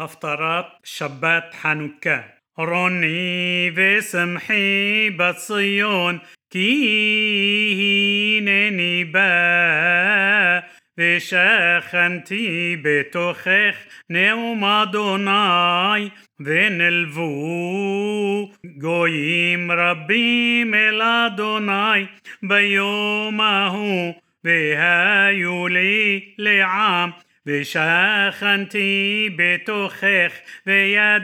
הפטרת 0.00 0.66
שבת 0.84 1.54
חנוכה. 1.62 2.20
רוני 2.58 3.70
ושמחי 3.74 5.10
בציון, 5.16 6.18
כי 6.50 8.40
הנני 8.42 9.04
בא, 9.04 10.60
ושכנתי 10.98 12.76
בתוכך 12.82 13.74
נאום 14.10 14.64
אדוני, 14.64 16.08
ונלוו 16.40 17.30
גויים 18.78 19.70
רבים 19.72 20.74
אל 20.74 21.02
אדוני 21.02 22.06
ביום 22.42 23.40
ההוא, 23.40 24.14
והיו 24.44 25.68
לי 25.68 26.20
לעם 26.38 27.10
ושכנתי 27.46 29.30
בתוכך 29.36 30.32
וידעת 30.66 31.20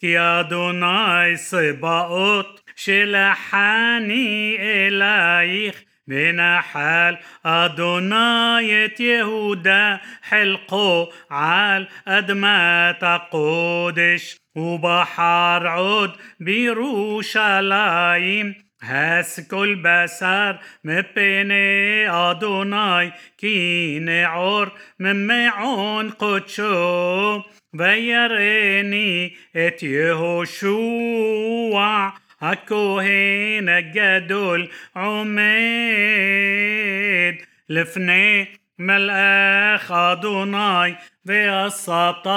כי 0.00 0.18
אדוני 0.18 1.36
צבאות 1.36 2.60
שלחני 2.76 4.56
אלייך 4.60 5.82
ונחל 6.08 7.14
אדוני 7.42 8.84
את 8.84 9.00
יהודה 9.00 9.96
חלקו 10.28 11.08
על 11.30 11.86
אדמת 12.04 13.02
הקודש 13.02 14.36
ובחר 14.56 15.76
עוד 15.76 16.16
בירושלים 16.40 18.52
هس 18.82 19.40
كل 19.40 19.82
بسر 19.84 20.58
مبيني 20.84 22.10
أدوناي 22.10 23.12
كي 23.38 23.98
نعور 23.98 24.72
من 24.98 25.26
معون 25.26 26.10
قدشو 26.10 27.42
ويريني 27.80 29.36
ات 29.56 29.82
يهوشوع 29.82 31.34
הכהן 32.40 33.68
הגדול 33.68 34.66
עומד 34.94 35.44
לפני 37.68 38.44
מלאך 38.78 39.90
אדוני 39.90 40.94
והשטן 41.26 42.30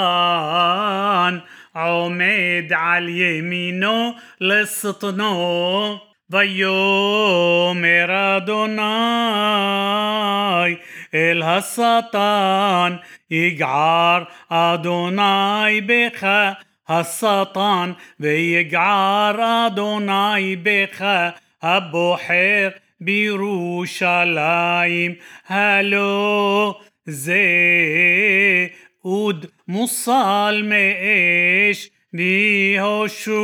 עומד 1.73 2.71
על 2.75 3.09
ימינו 3.09 4.13
לשטנו 4.41 5.99
ויאמר 6.31 8.37
אדוני 8.37 8.83
אל 11.13 11.41
השטן 11.41 12.95
יגער 13.31 14.23
אדוני 14.49 15.81
בך 15.85 16.27
השטן 16.89 17.91
ויגער 18.19 19.67
אדוני 19.67 20.55
בך 20.55 21.05
הבוחר 21.61 22.69
בירושלים 23.01 24.35
הלא 25.47 26.79
זה 27.05 27.45
אוד 29.05 29.45
מוסל 29.67 30.63
מאש 30.65 31.89
ויהושע 32.13 33.37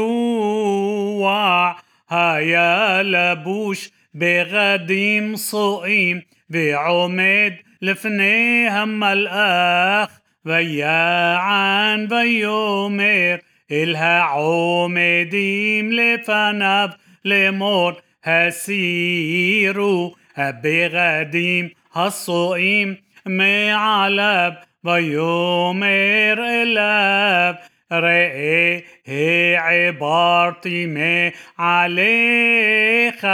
היה 2.09 3.01
לבוש 3.03 3.89
בגדים 4.15 5.35
סועים 5.35 6.19
ועומד 6.49 7.51
לפני 7.81 8.67
המלאך 8.69 10.19
ויען 10.45 12.07
ויאמר 12.09 13.35
אל 13.71 13.95
העומדים 13.95 15.91
לפניו 15.91 16.89
לאמור 17.25 17.91
הסירו 18.25 20.13
הבגדים 20.37 21.67
הסועים 21.95 22.95
מעליו 23.25 24.51
ויאמר 24.83 26.35
אליו 26.39 27.53
رئي 27.92 28.84
هي 29.06 29.56
عبارتي 29.56 30.86
ما 30.86 31.32
عليك 31.58 33.24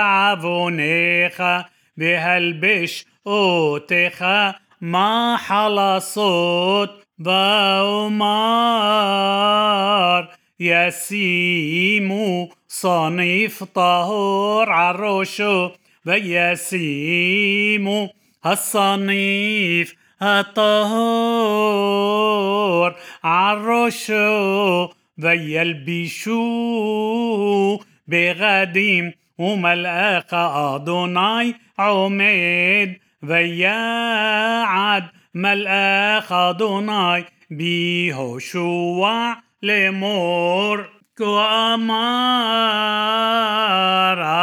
عفونيك 0.00 1.64
بهالبش 1.96 3.04
قوتك 3.24 4.52
ما 4.80 5.36
حلا 5.36 5.98
صوت 5.98 7.04
بومار 7.18 8.44
يسيم 10.60 12.10
صنيف 12.68 13.64
طهور 13.64 14.70
عروشه 14.70 15.72
ويسيم 16.06 17.86
الصنيف 18.46 19.94
الطهور 20.22 21.73
عالرشو 23.23 24.89
ويلبشو 25.23 26.39
بغديم 28.07 29.13
وملأخ 29.37 30.33
أدوناي 30.33 31.55
عميد 31.79 32.99
ويعد 33.23 35.03
ملأخ 35.33 36.33
أدوناي 36.33 37.25
بيهوشوع 37.51 39.35
לאמור 39.63 40.77
כה 41.19 41.73
אמר 41.73 41.99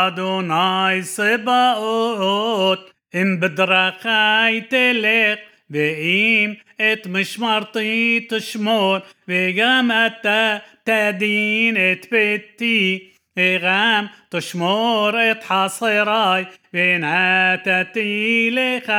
אדוני 0.06 1.02
צבאות 1.02 2.90
אם 3.14 3.40
בדרכי 3.40 4.60
תלך 4.68 5.38
ואם 5.70 6.54
את 6.76 7.06
משמרתי 7.06 8.26
תשמור 8.28 8.96
וגם 9.28 9.90
אתה 10.06 10.56
תדין 10.84 11.76
את 11.76 12.06
ביתי 12.10 13.10
וגם 13.36 14.06
תשמור 14.28 15.10
את 15.30 15.44
חסריי 15.44 16.44
ונתתי 16.74 18.50
לך 18.52 18.92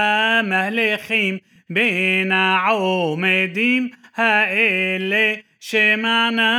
מהלכים 0.43 1.37
בין 1.69 2.31
העומדים 2.31 3.89
האלה 4.15 5.33
שמענה 5.59 6.53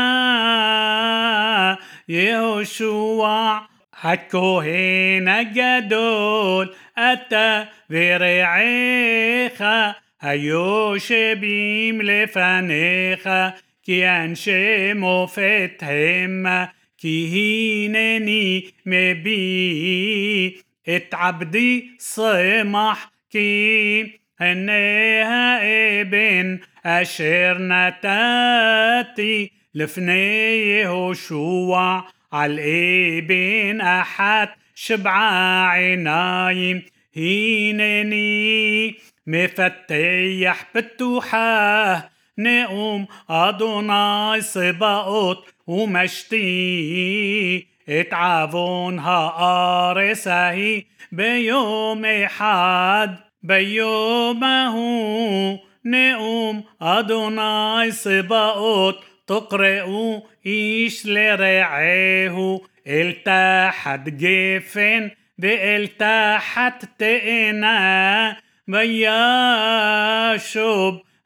יהושע 2.08 3.56
הכהן 4.02 5.28
הגדול 5.28 6.72
אתה 6.98 7.62
ורעך 7.90 9.62
היושבים 10.22 12.00
לפניך 12.00 13.28
כי 13.82 14.08
אנשי 14.08 14.92
מופת 14.94 15.82
המה 15.82 16.64
כי 16.98 17.28
הנני 17.88 18.70
מביא 18.86 20.50
את 20.96 21.14
עבדי 21.18 21.88
צמח 21.96 23.10
כי 23.30 24.02
הנה 24.40 24.72
האבן 25.24 26.56
אשר 26.82 27.56
נתתי 27.58 29.48
לפני 29.74 30.80
יהושע 30.82 31.98
على 32.33 33.17
ابن 33.17 33.81
أحد 33.81 34.49
شبع 34.75 35.17
عيناي 35.67 36.85
هينني 37.13 38.95
مفتيح 39.27 40.67
بتوحى 40.75 42.01
نقوم 42.37 43.07
أدوناي 43.29 44.41
سبقت 44.41 45.37
ومشتي. 45.67 46.87
اتعبون 47.89 48.99
هارسه 48.99 50.83
بيوم 51.11 52.05
أحد. 52.05 53.15
بيومه. 53.43 54.75
نقوم 55.85 56.63
أدوناي 56.81 57.91
سبقت 57.91 59.12
تقرئوا 59.27 60.19
إيش 60.45 61.05
لرعاه 61.05 62.61
التحت 62.87 64.09
جفن 64.09 65.11
بالتحت 65.37 66.85
تئنا 66.99 68.37
بياشوب 68.67 69.81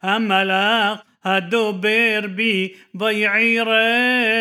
هملاق 0.02 1.04
هدبر 1.22 2.26
بي 2.26 2.76
بيعيرني 2.94 4.38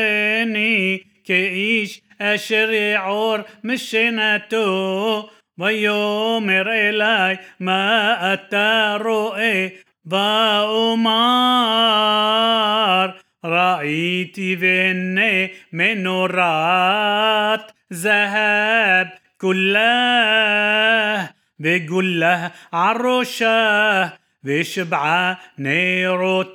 كإيش 1.25 2.01
أشريعور 2.21 3.44
مشيناتو 3.63 5.24
ويومر 5.60 6.71
إلي 6.71 7.39
ما 7.60 8.33
أتى 8.33 8.98
رؤي 9.03 9.71
بأمار 10.06 11.27
رأيت 13.48 14.40
ذن 14.40 15.50
منورات 15.72 17.72
ذهب 17.94 19.10
كلاه 19.42 21.30
بقله 21.60 22.52
عروشه 22.74 24.14
بشبعة 24.44 25.40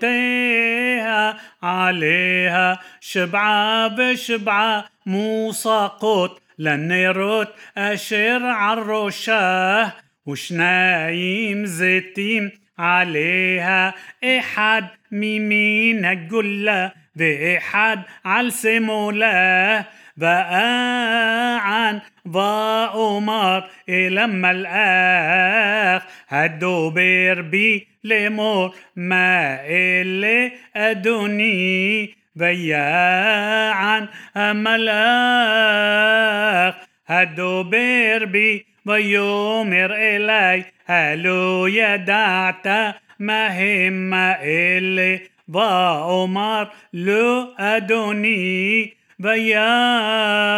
نيروتيها 0.02 1.36
عليها 1.62 2.78
شبعة 3.00 3.88
بشبعة 3.88 4.84
مو 5.06 5.52
سقط 5.52 6.42
لنيروت 6.58 7.48
أشير 7.76 8.46
عروشه 8.46 9.92
وش 10.26 10.52
نايم 10.52 11.66
زيتيم 11.66 12.50
عليها 12.78 13.94
إحد 14.24 14.84
ميمين 15.12 16.04
الجلة 16.04 16.92
بإحد 17.16 18.02
عالسمولة 18.24 19.84
بقى 20.16 21.58
عن 21.62 22.00
وأمر 22.34 23.64
لما 23.88 24.50
الأخ 24.50 26.02
هدو 26.28 26.90
بيربي 26.90 27.88
لمور 28.04 28.74
ما 28.96 29.60
اللي 29.66 30.52
أدوني 30.76 32.14
بياعا 32.36 34.08
ملأخ 35.42 36.74
هدو 37.06 37.62
بيربي 37.62 38.66
ويومر 38.85 39.93
إلي 39.93 40.65
هلو 40.85 41.67
يدعت 41.67 42.67
مهم 43.19 44.13
اللي 44.13 45.19
وأمر 45.53 46.67
لو 46.93 47.53
أدوني 47.59 48.93
بياعا 49.19 50.57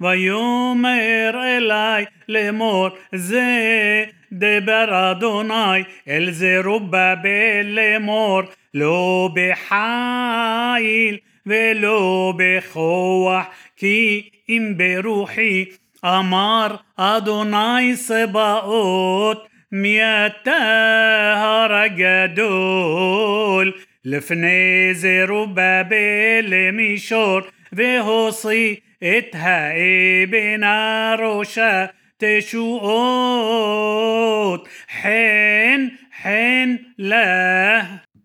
ויאמר 0.00 1.42
אלי 1.42 2.04
לאמור 2.28 2.88
זה 3.14 4.04
דבר 4.32 5.10
אדוני 5.10 5.82
אל 6.08 6.30
זרובבל 6.30 7.66
לאמור 7.66 8.42
לא 8.74 9.30
בחיל 9.34 11.18
ולא 11.46 12.34
בכוח 12.36 13.46
כי 13.76 14.30
אם 14.48 14.74
ברוחי 14.76 15.64
אמר 16.06 16.76
אדוני 16.96 17.96
צבאות 17.96 19.48
מהטהר 19.72 21.74
הגדול 21.74 23.72
לפני 24.04 24.94
זרובבל 24.94 26.42
למישור 26.42 27.40
והוציא 27.72 28.76
את 28.98 29.26
האבן 29.32 30.62
הראשה 30.62 31.86
תשועות 32.18 33.48
חן 35.02 35.86
חן 36.22 36.74
לה 36.98 37.82